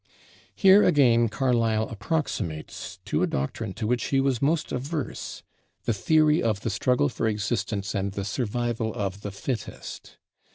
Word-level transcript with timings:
Here 0.55 0.83
again 0.83 1.29
Carlyle 1.29 1.87
approximates 1.87 2.97
to 3.05 3.21
a 3.21 3.27
doctrine 3.27 3.73
to 3.73 3.85
which 3.85 4.05
he 4.05 4.19
was 4.19 4.41
most 4.41 4.71
averse, 4.71 5.43
the 5.83 5.93
theory 5.93 6.41
of 6.41 6.61
the 6.61 6.71
struggle 6.71 7.07
for 7.07 7.27
existence 7.27 7.93
and 7.93 8.11
the 8.11 8.25
survival 8.25 8.95
of 8.95 9.21
the 9.21 9.29
fittest. 9.29 10.17